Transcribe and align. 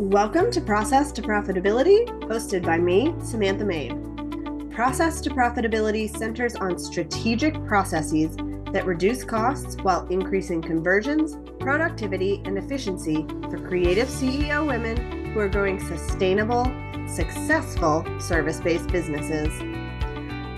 Welcome 0.00 0.50
to 0.52 0.62
Process 0.62 1.12
to 1.12 1.20
Profitability, 1.20 2.06
hosted 2.22 2.64
by 2.64 2.78
me, 2.78 3.14
Samantha 3.22 3.66
Mabe. 3.66 4.72
Process 4.72 5.20
to 5.20 5.28
Profitability 5.28 6.08
centers 6.08 6.56
on 6.56 6.78
strategic 6.78 7.52
processes 7.66 8.34
that 8.72 8.86
reduce 8.86 9.24
costs 9.24 9.76
while 9.82 10.06
increasing 10.06 10.62
conversions, 10.62 11.36
productivity, 11.58 12.40
and 12.46 12.56
efficiency 12.56 13.26
for 13.50 13.58
creative 13.58 14.08
CEO 14.08 14.66
women 14.66 15.32
who 15.34 15.38
are 15.38 15.50
growing 15.50 15.78
sustainable, 15.78 16.64
successful 17.06 18.02
service 18.18 18.58
based 18.58 18.88
businesses. 18.88 19.52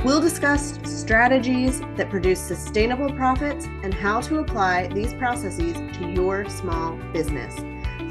We'll 0.05 0.21
discuss 0.21 0.79
strategies 0.85 1.81
that 1.97 2.11
produce 2.11 2.39
sustainable 2.39 3.13
profits 3.15 3.65
and 3.83 3.93
how 3.93 4.21
to 4.21 4.39
apply 4.39 4.87
these 4.87 5.13
processes 5.15 5.75
to 5.99 6.13
your 6.13 6.49
small 6.49 6.97
business 7.13 7.61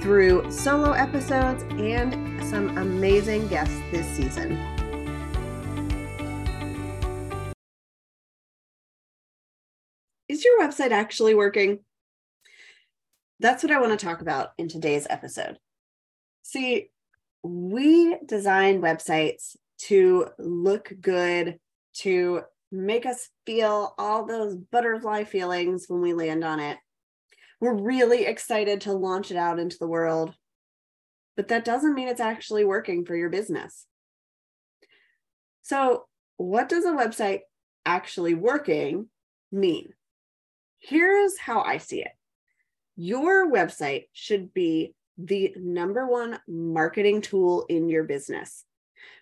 through 0.02 0.52
solo 0.52 0.94
episodes 0.94 1.64
and 1.80 2.44
some 2.44 2.76
amazing 2.80 3.48
guests 3.48 3.80
this 3.92 4.08
season. 4.08 4.58
Is 10.28 10.44
your 10.44 10.60
website 10.60 10.92
actually 10.92 11.36
working? 11.36 11.80
That's 13.40 13.62
what 13.64 13.72
I 13.72 13.80
want 13.80 13.98
to 13.98 14.04
talk 14.04 14.22
about 14.22 14.50
in 14.58 14.68
today's 14.68 15.06
episode. 15.10 15.60
See, 16.42 16.90
we 17.44 18.18
design 18.26 18.82
websites 18.82 19.56
to 19.84 20.30
look 20.40 20.94
good, 21.00 21.60
to 21.98 22.42
make 22.72 23.06
us 23.06 23.30
feel 23.46 23.94
all 23.98 24.26
those 24.26 24.56
butterfly 24.56 25.26
feelings 25.26 25.86
when 25.88 26.02
we 26.02 26.14
land 26.14 26.44
on 26.44 26.60
it. 26.60 26.78
We're 27.62 27.76
really 27.76 28.26
excited 28.26 28.82
to 28.82 28.94
launch 28.94 29.30
it 29.30 29.38
out 29.38 29.60
into 29.60 29.78
the 29.78 29.88
world, 29.88 30.34
but 31.38 31.50
that 31.50 31.64
doesn't 31.64 31.94
mean 31.94 32.08
it's 32.08 32.20
actually 32.20 32.66
working 32.66 33.06
for 33.06 33.16
your 33.16 33.30
business. 33.30 33.86
So, 35.62 36.08
what 36.38 36.70
does 36.70 36.86
a 36.86 36.92
website 36.92 37.42
actually 37.86 38.34
working 38.34 39.10
mean? 39.52 39.94
Here's 40.80 41.38
how 41.38 41.62
I 41.62 41.78
see 41.78 42.02
it 42.02 42.12
your 42.96 43.52
website 43.52 44.06
should 44.12 44.56
be 44.56 44.96
the 45.20 45.54
number 45.56 46.08
one 46.08 46.40
marketing 46.48 47.22
tool 47.22 47.68
in 47.70 47.90
your 47.90 48.06
business, 48.06 48.66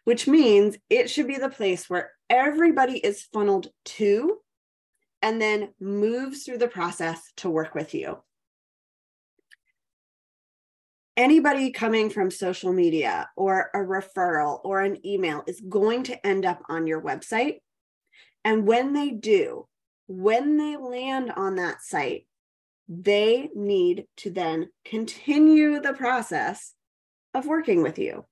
which 0.06 0.28
means 0.28 0.78
it 0.90 1.10
should 1.10 1.28
be 1.28 1.38
the 1.38 1.50
place 1.50 1.90
where 1.90 2.12
everybody 2.30 3.00
is 3.00 3.28
funneled 3.34 3.68
to 3.84 4.38
and 5.22 5.42
then 5.42 5.74
moves 5.82 6.44
through 6.44 6.58
the 6.58 6.70
process 6.70 7.22
to 7.36 7.50
work 7.50 7.76
with 7.76 7.94
you 7.94 8.18
anybody 11.20 11.70
coming 11.70 12.10
from 12.10 12.32
social 12.32 12.72
media 12.72 13.30
or 13.36 13.70
a 13.74 13.80
referral 13.80 14.62
or 14.64 14.80
an 14.80 15.06
email 15.06 15.44
is 15.48 15.60
going 15.60 16.02
to 16.02 16.26
end 16.26 16.46
up 16.46 16.64
on 16.70 16.88
your 16.88 17.02
website. 17.02 17.56
And 18.46 18.66
when 18.66 18.94
they 18.94 19.10
do, 19.10 19.68
when 20.08 20.56
they 20.56 20.78
land 20.78 21.34
on 21.36 21.56
that 21.56 21.82
site, 21.82 22.26
they 22.88 23.50
need 23.54 24.06
to 24.18 24.32
then 24.32 24.70
continue 24.86 25.82
the 25.82 25.94
process 25.94 26.74
of 27.34 27.46
working 27.46 27.84
with 27.84 28.00
you 28.00 28.26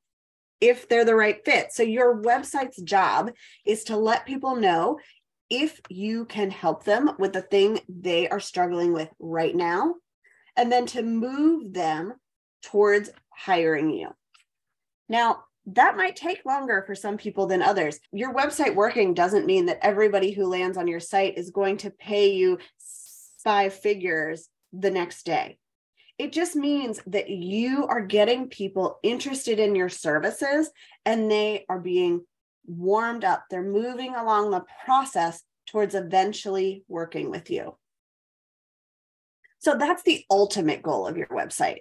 if 0.61 0.87
they're 0.87 1.05
the 1.05 1.13
right 1.13 1.43
fit. 1.43 1.73
So, 1.73 1.83
your 1.83 2.21
website's 2.21 2.81
job 2.81 3.31
is 3.65 3.83
to 3.85 3.97
let 3.97 4.25
people 4.25 4.55
know 4.55 4.97
if 5.49 5.79
you 5.89 6.25
can 6.25 6.49
help 6.49 6.85
them 6.85 7.11
with 7.19 7.33
the 7.33 7.41
thing 7.41 7.81
they 7.87 8.29
are 8.29 8.39
struggling 8.39 8.93
with 8.93 9.09
right 9.19 9.55
now, 9.55 9.95
and 10.55 10.71
then 10.71 10.85
to 10.87 11.03
move 11.03 11.73
them 11.73 12.13
towards 12.63 13.09
hiring 13.29 13.91
you. 13.91 14.09
Now, 15.09 15.43
that 15.67 15.97
might 15.97 16.15
take 16.15 16.45
longer 16.45 16.83
for 16.87 16.95
some 16.95 17.17
people 17.17 17.45
than 17.45 17.61
others. 17.61 17.99
Your 18.13 18.33
website 18.33 18.73
working 18.73 19.13
doesn't 19.13 19.45
mean 19.45 19.65
that 19.65 19.79
everybody 19.81 20.31
who 20.31 20.47
lands 20.47 20.77
on 20.77 20.87
your 20.87 21.01
site 21.01 21.37
is 21.37 21.51
going 21.51 21.77
to 21.77 21.91
pay 21.91 22.33
you 22.33 22.59
five 23.43 23.73
figures 23.73 24.47
the 24.71 24.91
next 24.91 25.25
day. 25.25 25.57
It 26.17 26.31
just 26.31 26.55
means 26.55 26.99
that 27.07 27.29
you 27.29 27.85
are 27.87 28.01
getting 28.01 28.47
people 28.49 28.97
interested 29.03 29.59
in 29.59 29.75
your 29.75 29.89
services 29.89 30.71
and 31.05 31.29
they 31.29 31.65
are 31.69 31.79
being 31.79 32.25
warmed 32.65 33.23
up. 33.23 33.43
They're 33.49 33.61
moving 33.61 34.15
along 34.15 34.51
the 34.51 34.63
process 34.85 35.43
towards 35.67 35.95
eventually 35.95 36.83
working 36.87 37.29
with 37.29 37.49
you. 37.49 37.77
So 39.59 39.75
that's 39.75 40.03
the 40.03 40.23
ultimate 40.29 40.81
goal 40.81 41.07
of 41.07 41.17
your 41.17 41.27
website. 41.27 41.79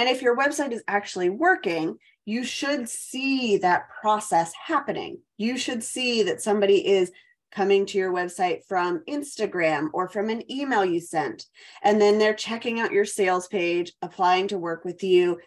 And 0.00 0.08
if 0.08 0.22
your 0.22 0.34
website 0.34 0.72
is 0.72 0.82
actually 0.88 1.28
working, 1.28 1.98
you 2.24 2.42
should 2.42 2.88
see 2.88 3.58
that 3.58 3.90
process 4.00 4.50
happening. 4.64 5.18
You 5.36 5.58
should 5.58 5.84
see 5.84 6.22
that 6.22 6.40
somebody 6.40 6.88
is 6.88 7.12
coming 7.52 7.84
to 7.84 7.98
your 7.98 8.10
website 8.10 8.64
from 8.66 9.02
Instagram 9.06 9.90
or 9.92 10.08
from 10.08 10.30
an 10.30 10.50
email 10.50 10.86
you 10.86 11.00
sent. 11.00 11.44
And 11.82 12.00
then 12.00 12.16
they're 12.18 12.32
checking 12.32 12.80
out 12.80 12.92
your 12.92 13.04
sales 13.04 13.46
page, 13.46 13.92
applying 14.00 14.48
to 14.48 14.56
work 14.56 14.86
with 14.86 15.04
you, 15.04 15.38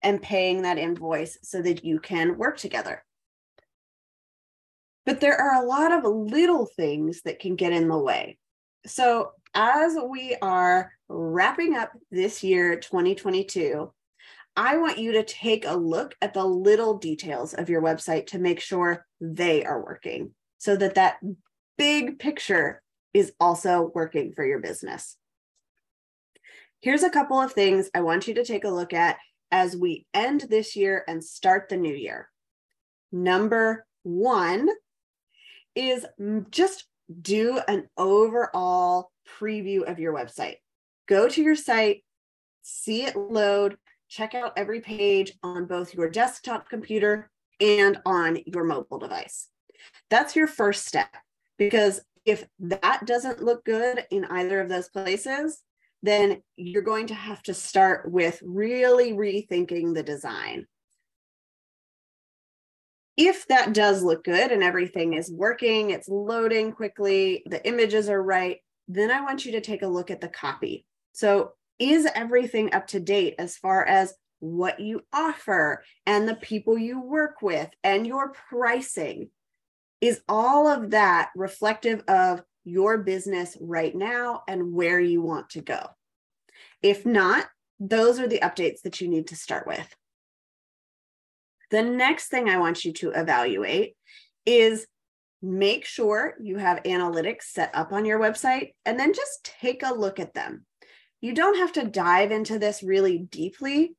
and 0.00 0.22
paying 0.22 0.62
that 0.62 0.78
invoice 0.78 1.36
so 1.42 1.60
that 1.60 1.84
you 1.84 2.00
can 2.00 2.38
work 2.38 2.56
together. 2.56 3.04
But 5.04 5.20
there 5.20 5.38
are 5.38 5.62
a 5.62 5.66
lot 5.66 5.92
of 5.92 6.10
little 6.10 6.64
things 6.74 7.20
that 7.26 7.38
can 7.38 7.54
get 7.54 7.74
in 7.74 7.88
the 7.88 7.98
way. 7.98 8.38
So, 8.86 9.32
as 9.54 9.96
we 10.08 10.36
are 10.40 10.92
wrapping 11.08 11.74
up 11.74 11.92
this 12.10 12.42
year, 12.42 12.76
2022, 12.78 13.92
I 14.56 14.76
want 14.76 14.98
you 14.98 15.12
to 15.12 15.22
take 15.22 15.64
a 15.66 15.76
look 15.76 16.14
at 16.22 16.34
the 16.34 16.44
little 16.44 16.98
details 16.98 17.54
of 17.54 17.68
your 17.68 17.82
website 17.82 18.26
to 18.28 18.38
make 18.38 18.60
sure 18.60 19.06
they 19.20 19.64
are 19.64 19.82
working 19.82 20.34
so 20.58 20.76
that 20.76 20.94
that 20.94 21.18
big 21.78 22.18
picture 22.18 22.82
is 23.12 23.32
also 23.40 23.90
working 23.94 24.32
for 24.32 24.44
your 24.44 24.60
business. 24.60 25.16
Here's 26.80 27.02
a 27.02 27.10
couple 27.10 27.40
of 27.40 27.52
things 27.52 27.90
I 27.94 28.00
want 28.00 28.28
you 28.28 28.34
to 28.34 28.44
take 28.44 28.64
a 28.64 28.70
look 28.70 28.92
at 28.92 29.18
as 29.50 29.76
we 29.76 30.06
end 30.14 30.46
this 30.48 30.76
year 30.76 31.04
and 31.08 31.22
start 31.22 31.68
the 31.68 31.76
new 31.76 31.94
year. 31.94 32.28
Number 33.12 33.86
one 34.02 34.68
is 35.74 36.06
just 36.50 36.86
do 37.20 37.60
an 37.68 37.88
overall 37.96 39.10
preview 39.38 39.82
of 39.82 39.98
your 39.98 40.12
website. 40.12 40.56
Go 41.06 41.28
to 41.28 41.42
your 41.42 41.56
site, 41.56 42.04
see 42.62 43.04
it 43.04 43.16
load, 43.16 43.76
check 44.08 44.34
out 44.34 44.52
every 44.56 44.80
page 44.80 45.32
on 45.42 45.66
both 45.66 45.94
your 45.94 46.10
desktop 46.10 46.68
computer 46.68 47.30
and 47.60 48.00
on 48.06 48.38
your 48.46 48.64
mobile 48.64 48.98
device. 48.98 49.48
That's 50.08 50.36
your 50.36 50.46
first 50.46 50.86
step 50.86 51.14
because 51.58 52.00
if 52.24 52.46
that 52.58 53.06
doesn't 53.06 53.42
look 53.42 53.64
good 53.64 54.04
in 54.10 54.24
either 54.26 54.60
of 54.60 54.68
those 54.68 54.88
places, 54.88 55.62
then 56.02 56.42
you're 56.56 56.82
going 56.82 57.06
to 57.08 57.14
have 57.14 57.42
to 57.42 57.54
start 57.54 58.10
with 58.10 58.42
really 58.44 59.12
rethinking 59.12 59.94
the 59.94 60.02
design. 60.02 60.66
If 63.22 63.46
that 63.48 63.74
does 63.74 64.02
look 64.02 64.24
good 64.24 64.50
and 64.50 64.62
everything 64.62 65.12
is 65.12 65.30
working, 65.30 65.90
it's 65.90 66.08
loading 66.08 66.72
quickly, 66.72 67.42
the 67.44 67.62
images 67.66 68.08
are 68.08 68.22
right, 68.22 68.60
then 68.88 69.10
I 69.10 69.20
want 69.20 69.44
you 69.44 69.52
to 69.52 69.60
take 69.60 69.82
a 69.82 69.86
look 69.86 70.10
at 70.10 70.22
the 70.22 70.28
copy. 70.28 70.86
So, 71.12 71.52
is 71.78 72.08
everything 72.14 72.72
up 72.72 72.86
to 72.88 73.00
date 73.00 73.34
as 73.38 73.58
far 73.58 73.84
as 73.84 74.14
what 74.38 74.80
you 74.80 75.02
offer 75.12 75.84
and 76.06 76.26
the 76.26 76.34
people 76.34 76.78
you 76.78 77.02
work 77.02 77.42
with 77.42 77.68
and 77.84 78.06
your 78.06 78.32
pricing? 78.48 79.28
Is 80.00 80.22
all 80.26 80.66
of 80.66 80.92
that 80.92 81.28
reflective 81.36 82.02
of 82.08 82.42
your 82.64 82.96
business 82.96 83.54
right 83.60 83.94
now 83.94 84.44
and 84.48 84.72
where 84.72 84.98
you 84.98 85.20
want 85.20 85.50
to 85.50 85.60
go? 85.60 85.88
If 86.82 87.04
not, 87.04 87.48
those 87.78 88.18
are 88.18 88.28
the 88.28 88.40
updates 88.40 88.80
that 88.84 89.02
you 89.02 89.08
need 89.08 89.26
to 89.26 89.36
start 89.36 89.66
with. 89.66 89.94
The 91.70 91.82
next 91.82 92.28
thing 92.28 92.48
I 92.48 92.58
want 92.58 92.84
you 92.84 92.92
to 92.94 93.10
evaluate 93.10 93.94
is 94.44 94.86
make 95.42 95.84
sure 95.84 96.34
you 96.40 96.58
have 96.58 96.82
analytics 96.82 97.44
set 97.44 97.70
up 97.74 97.92
on 97.92 98.04
your 98.04 98.18
website 98.18 98.74
and 98.84 98.98
then 98.98 99.14
just 99.14 99.44
take 99.60 99.82
a 99.82 99.94
look 99.94 100.18
at 100.18 100.34
them. 100.34 100.66
You 101.20 101.34
don't 101.34 101.58
have 101.58 101.72
to 101.74 101.84
dive 101.84 102.30
into 102.30 102.58
this 102.58 102.82
really 102.82 103.18
deeply, 103.18 103.94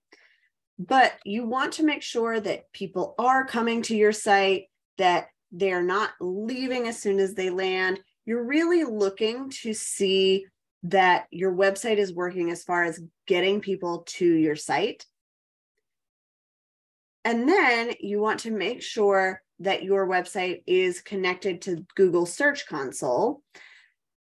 but 0.77 1.13
you 1.23 1.45
want 1.45 1.73
to 1.73 1.83
make 1.83 2.01
sure 2.01 2.39
that 2.39 2.71
people 2.73 3.15
are 3.17 3.45
coming 3.45 3.83
to 3.83 3.95
your 3.95 4.11
site, 4.11 4.65
that 4.97 5.27
they're 5.51 5.83
not 5.83 6.11
leaving 6.19 6.87
as 6.87 6.99
soon 6.99 7.19
as 7.19 7.33
they 7.33 7.49
land. 7.49 7.99
You're 8.25 8.45
really 8.45 8.83
looking 8.83 9.49
to 9.61 9.73
see 9.73 10.45
that 10.83 11.25
your 11.29 11.53
website 11.53 11.97
is 11.97 12.13
working 12.13 12.49
as 12.49 12.63
far 12.63 12.83
as 12.83 13.01
getting 13.27 13.61
people 13.61 14.03
to 14.07 14.25
your 14.25 14.55
site. 14.55 15.05
And 17.23 17.47
then 17.47 17.93
you 17.99 18.19
want 18.19 18.41
to 18.41 18.51
make 18.51 18.81
sure 18.81 19.41
that 19.59 19.83
your 19.83 20.07
website 20.07 20.63
is 20.65 21.01
connected 21.01 21.61
to 21.61 21.85
Google 21.95 22.25
Search 22.25 22.65
Console, 22.67 23.43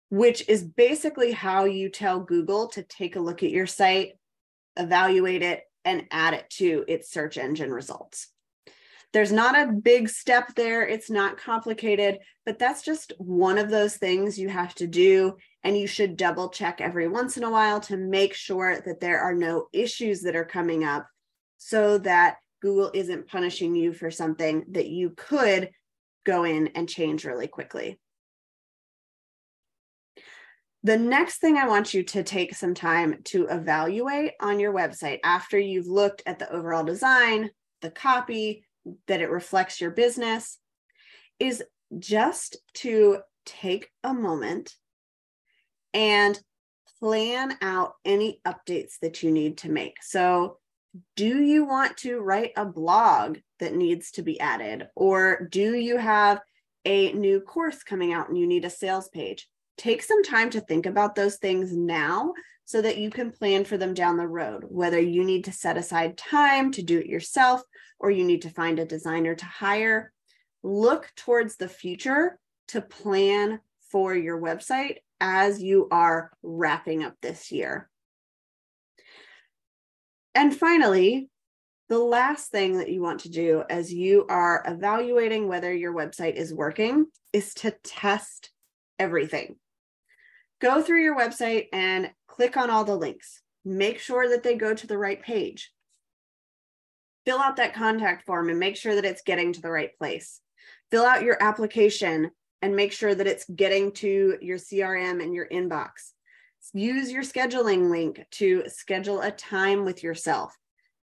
which 0.10 0.48
is 0.50 0.64
basically 0.64 1.32
how 1.32 1.66
you 1.66 1.90
tell 1.90 2.20
Google 2.20 2.68
to 2.70 2.84
take 2.84 3.16
a 3.16 3.22
look 3.22 3.42
at 3.42 3.52
your 3.52 3.68
site, 3.68 4.14
evaluate 4.78 5.42
it, 5.42 5.64
and 5.86 6.06
add 6.12 6.34
it 6.34 6.50
to 6.50 6.84
its 6.88 7.12
search 7.12 7.38
engine 7.38 7.72
results. 7.72 8.30
There's 9.14 9.32
not 9.32 9.56
a 9.56 9.72
big 9.72 10.10
step 10.10 10.56
there. 10.56 10.86
It's 10.86 11.10
not 11.10 11.38
complicated, 11.38 12.18
but 12.46 12.58
that's 12.58 12.82
just 12.82 13.14
one 13.18 13.60
of 13.60 13.70
those 13.70 13.96
things 13.96 14.40
you 14.40 14.50
have 14.50 14.74
to 14.76 14.88
do. 14.88 15.38
And 15.64 15.78
you 15.78 15.86
should 15.86 16.18
double 16.18 16.50
check 16.50 16.82
every 16.82 17.08
once 17.08 17.38
in 17.38 17.44
a 17.44 17.52
while 17.52 17.80
to 17.82 17.96
make 17.96 18.34
sure 18.34 18.82
that 18.86 19.00
there 19.00 19.20
are 19.20 19.36
no 19.36 19.68
issues 19.72 20.22
that 20.24 20.36
are 20.36 20.46
coming 20.46 20.84
up 20.84 21.08
so 21.60 22.00
that 22.00 22.38
Google 22.64 22.92
isn't 22.94 23.28
punishing 23.28 23.76
you 23.76 23.92
for 23.92 24.10
something 24.10 24.64
that 24.70 24.88
you 24.88 25.10
could 25.18 25.70
go 26.26 26.46
in 26.46 26.68
and 26.76 26.88
change 26.88 27.26
really 27.26 27.48
quickly. 27.48 28.00
The 30.82 30.98
next 30.98 31.40
thing 31.40 31.58
I 31.58 31.68
want 31.68 31.94
you 31.94 32.04
to 32.04 32.24
take 32.24 32.56
some 32.56 32.74
time 32.74 33.20
to 33.26 33.48
evaluate 33.48 34.32
on 34.40 34.62
your 34.62 34.74
website 34.74 35.20
after 35.26 35.60
you've 35.60 35.88
looked 35.88 36.24
at 36.26 36.40
the 36.40 36.50
overall 36.54 36.86
design, 36.86 37.50
the 37.82 37.92
copy, 37.92 38.66
that 39.08 39.20
it 39.20 39.30
reflects 39.30 39.82
your 39.82 39.92
business 39.92 40.58
is 41.40 41.64
just 42.00 42.56
to 42.76 43.18
take 43.46 43.90
a 44.06 44.14
moment 44.14 44.74
and 45.94 46.40
plan 47.02 47.58
out 47.62 47.96
any 48.06 48.40
updates 48.48 49.00
that 49.02 49.22
you 49.22 49.32
need 49.32 49.58
to 49.58 49.70
make. 49.70 50.02
So, 50.02 50.60
do 51.16 51.42
you 51.42 51.66
want 51.66 51.98
to 51.98 52.20
write 52.20 52.52
a 52.56 52.66
blog 52.66 53.40
that 53.60 53.76
needs 53.76 54.12
to 54.12 54.22
be 54.22 54.40
added? 54.40 54.88
Or 54.96 55.48
do 55.50 55.76
you 55.76 55.98
have 55.98 56.40
a 56.86 57.14
new 57.14 57.42
course 57.42 57.84
coming 57.84 58.14
out 58.14 58.30
and 58.30 58.38
you 58.38 58.48
need 58.48 58.66
a 58.66 58.70
sales 58.70 59.10
page? 59.10 59.48
Take 59.78 60.04
some 60.04 60.24
time 60.24 60.50
to 60.52 60.62
think 60.62 60.86
about 60.86 61.16
those 61.16 61.38
things 61.38 61.76
now 61.76 62.34
so 62.66 62.82
that 62.82 62.98
you 62.98 63.10
can 63.10 63.32
plan 63.32 63.66
for 63.66 63.78
them 63.78 63.94
down 63.94 64.18
the 64.18 64.28
road, 64.28 64.64
whether 64.68 65.00
you 65.00 65.24
need 65.24 65.46
to 65.46 65.52
set 65.52 65.78
aside 65.78 66.18
time 66.18 66.72
to 66.72 66.84
do 66.84 67.00
it 67.00 67.08
yourself 67.08 67.62
or 68.00 68.12
you 68.12 68.24
need 68.24 68.44
to 68.44 68.50
find 68.50 68.80
a 68.80 68.86
designer 68.86 69.36
to 69.36 69.46
hire. 69.46 70.14
Look 70.62 71.12
towards 71.18 71.58
the 71.58 71.68
future 71.68 72.38
to 72.70 72.82
plan 72.82 73.60
for 73.92 74.16
your 74.16 74.40
website 74.40 74.98
as 75.20 75.62
you 75.62 75.88
are 75.92 76.32
wrapping 76.42 77.04
up 77.04 77.16
this 77.22 77.52
year. 77.52 77.90
And 80.36 80.56
finally, 80.56 81.30
the 81.90 82.00
last 82.00 82.50
thing 82.50 82.78
that 82.78 82.90
you 82.90 83.02
want 83.02 83.22
to 83.22 83.30
do 83.30 83.64
as 83.70 83.94
you 83.94 84.26
are 84.30 84.64
evaluating 84.66 85.48
whether 85.48 85.74
your 85.74 85.94
website 85.94 86.36
is 86.36 86.54
working 86.54 87.06
is 87.34 87.54
to 87.56 87.72
test 87.84 88.52
everything. 88.98 89.58
Go 90.60 90.82
through 90.82 91.04
your 91.04 91.18
website 91.18 91.68
and 91.74 92.12
click 92.28 92.58
on 92.58 92.70
all 92.70 92.84
the 92.84 92.96
links. 92.96 93.42
Make 93.66 94.00
sure 94.00 94.30
that 94.30 94.44
they 94.44 94.56
go 94.56 94.74
to 94.74 94.88
the 94.88 94.98
right 94.98 95.22
page. 95.22 95.72
Fill 97.26 97.40
out 97.40 97.58
that 97.58 97.74
contact 97.74 98.26
form 98.26 98.50
and 98.50 98.60
make 98.60 98.76
sure 98.76 98.96
that 98.96 99.06
it's 99.06 99.22
getting 99.22 99.54
to 99.54 99.62
the 99.62 99.72
right 99.72 99.96
place. 99.98 100.42
Fill 100.90 101.06
out 101.06 101.24
your 101.24 101.42
application 101.42 102.32
and 102.62 102.76
make 102.76 102.92
sure 102.92 103.14
that 103.14 103.28
it's 103.28 103.46
getting 103.54 103.92
to 103.92 104.38
your 104.42 104.58
CRM 104.58 105.22
and 105.22 105.34
your 105.34 105.48
inbox. 105.50 106.14
Use 106.74 107.12
your 107.12 107.24
scheduling 107.24 107.90
link 107.90 108.26
to 108.32 108.64
schedule 108.68 109.22
a 109.22 109.32
time 109.32 109.86
with 109.86 110.04
yourself. 110.04 110.56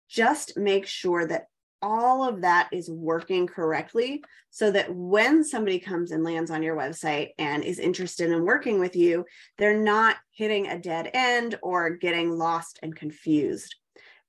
Just 0.09 0.57
make 0.57 0.85
sure 0.85 1.25
that 1.25 1.47
all 1.81 2.27
of 2.27 2.41
that 2.41 2.69
is 2.71 2.89
working 2.89 3.47
correctly 3.47 4.23
so 4.49 4.71
that 4.71 4.93
when 4.93 5.43
somebody 5.43 5.79
comes 5.79 6.11
and 6.11 6.23
lands 6.23 6.51
on 6.51 6.63
your 6.63 6.75
website 6.75 7.29
and 7.37 7.63
is 7.63 7.79
interested 7.79 8.31
in 8.31 8.45
working 8.45 8.79
with 8.79 8.95
you, 8.95 9.25
they're 9.57 9.77
not 9.77 10.17
hitting 10.31 10.67
a 10.67 10.79
dead 10.79 11.09
end 11.13 11.55
or 11.61 11.91
getting 11.91 12.31
lost 12.31 12.79
and 12.83 12.95
confused. 12.95 13.75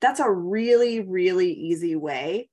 That's 0.00 0.20
a 0.20 0.30
really, 0.30 1.00
really 1.00 1.52
easy 1.52 1.96
way 1.96 2.48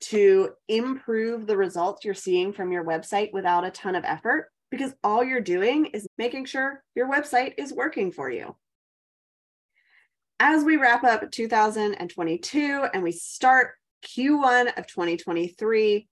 to 0.00 0.50
improve 0.68 1.46
the 1.46 1.56
results 1.56 2.04
you're 2.04 2.14
seeing 2.14 2.52
from 2.52 2.72
your 2.72 2.84
website 2.84 3.32
without 3.32 3.64
a 3.64 3.70
ton 3.70 3.94
of 3.94 4.04
effort 4.04 4.48
because 4.70 4.92
all 5.02 5.24
you're 5.24 5.40
doing 5.40 5.86
is 5.86 6.06
making 6.18 6.44
sure 6.44 6.82
your 6.94 7.10
website 7.10 7.54
is 7.58 7.72
working 7.72 8.12
for 8.12 8.30
you. 8.30 8.56
As 10.40 10.62
we 10.62 10.76
wrap 10.76 11.04
up 11.04 11.30
2022 11.30 12.86
and 12.92 13.02
we 13.02 13.12
start 13.12 13.72
Q1 14.04 14.78
of 14.78 14.86
2023. 14.86 16.08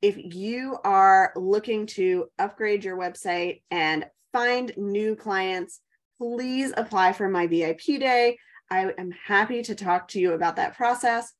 If 0.00 0.34
you 0.34 0.78
are 0.84 1.32
looking 1.36 1.86
to 1.86 2.28
upgrade 2.38 2.84
your 2.84 2.96
website 2.96 3.62
and 3.70 4.06
find 4.32 4.72
new 4.76 5.14
clients, 5.14 5.80
please 6.18 6.72
apply 6.76 7.12
for 7.12 7.28
my 7.28 7.46
VIP 7.46 8.00
day. 8.00 8.38
I 8.70 8.92
am 8.98 9.12
happy 9.12 9.62
to 9.62 9.74
talk 9.74 10.08
to 10.08 10.20
you 10.20 10.32
about 10.32 10.56
that 10.56 10.76
process. 10.76 11.32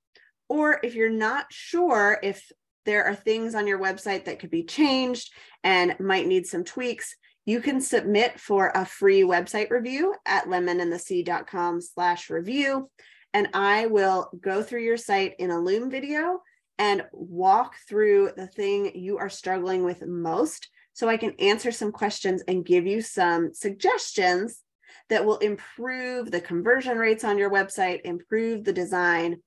Or 0.48 0.78
if 0.82 0.94
you're 0.94 1.10
not 1.10 1.46
sure 1.50 2.18
if 2.22 2.50
there 2.84 3.04
are 3.04 3.14
things 3.14 3.54
on 3.54 3.66
your 3.66 3.78
website 3.78 4.24
that 4.24 4.38
could 4.38 4.50
be 4.50 4.64
changed 4.64 5.32
and 5.62 5.98
might 6.00 6.26
need 6.26 6.46
some 6.46 6.64
tweaks, 6.64 7.14
you 7.44 7.60
can 7.60 7.80
submit 7.80 8.38
for 8.38 8.70
a 8.74 8.84
free 8.84 9.22
website 9.22 9.70
review 9.70 10.14
at 10.26 10.44
lemonandthesea.com 10.44 11.80
slash 11.80 12.30
review. 12.30 12.88
And 13.34 13.48
I 13.54 13.86
will 13.86 14.30
go 14.40 14.62
through 14.62 14.82
your 14.82 14.96
site 14.96 15.34
in 15.38 15.50
a 15.50 15.58
Loom 15.58 15.90
video 15.90 16.40
and 16.78 17.04
walk 17.12 17.74
through 17.88 18.30
the 18.36 18.46
thing 18.46 18.92
you 18.94 19.18
are 19.18 19.28
struggling 19.28 19.84
with 19.84 20.06
most 20.06 20.68
so 20.92 21.08
I 21.08 21.16
can 21.16 21.32
answer 21.38 21.72
some 21.72 21.92
questions 21.92 22.42
and 22.46 22.64
give 22.64 22.86
you 22.86 23.00
some 23.00 23.54
suggestions 23.54 24.62
that 25.08 25.24
will 25.24 25.38
improve 25.38 26.30
the 26.30 26.40
conversion 26.40 26.98
rates 26.98 27.24
on 27.24 27.38
your 27.38 27.50
website, 27.50 28.02
improve 28.02 28.64
the 28.64 28.72
design, 28.72 29.42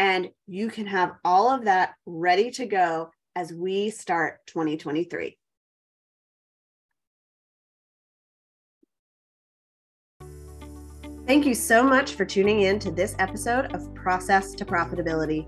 and 0.00 0.30
you 0.46 0.70
can 0.70 0.86
have 0.86 1.12
all 1.26 1.54
of 1.54 1.62
that 1.66 1.92
ready 2.06 2.50
to 2.50 2.64
go 2.64 3.10
as 3.36 3.52
we 3.52 3.90
start 3.90 4.38
2023. 4.46 5.36
Thank 11.26 11.44
you 11.44 11.54
so 11.54 11.82
much 11.82 12.14
for 12.14 12.24
tuning 12.24 12.62
in 12.62 12.78
to 12.78 12.90
this 12.90 13.14
episode 13.18 13.74
of 13.74 13.94
Process 13.94 14.54
to 14.54 14.64
Profitability. 14.64 15.46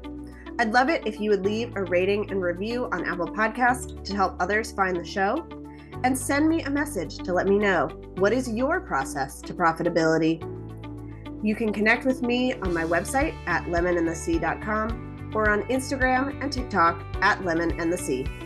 I'd 0.59 0.75
love 0.75 0.91
it 0.91 1.07
if 1.07 1.19
you 1.19 1.31
would 1.31 1.47
leave 1.47 1.75
a 1.75 1.85
rating 1.85 2.31
and 2.31 2.43
review 2.43 2.91
on 2.93 3.07
Apple 3.07 3.29
Podcast 3.29 4.05
to 4.05 4.15
help 4.15 4.37
others 4.39 4.71
find 4.71 4.95
the 4.95 5.05
show 5.05 5.49
and 6.05 6.17
send 6.17 6.47
me 6.47 6.63
a 6.65 6.71
message 6.71 7.17
to 7.17 7.33
let 7.33 7.47
me 7.47 7.57
know 7.57 7.89
what 8.17 8.35
is 8.35 8.51
your 8.51 8.83
process 8.83 9.41
to 9.41 9.55
profitability. 9.55 10.52
You 11.43 11.57
can 11.57 11.73
connect 11.73 12.05
with 12.05 12.23
me 12.23 12.55
on 12.55 12.73
my 12.73 12.85
website 12.85 13.35
at 13.47 13.65
lemonandthesea.com 13.65 15.33
or 15.35 15.51
on 15.51 15.63
Instagram 15.65 16.41
and 16.41 16.53
TikTok 16.53 17.03
at 17.21 17.39
lemonandthesea. 17.41 18.42